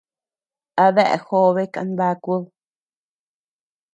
[0.83, 2.43] ¿A dea jobe kanbakud?